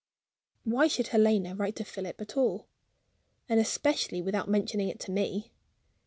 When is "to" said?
1.75-1.83, 5.01-5.11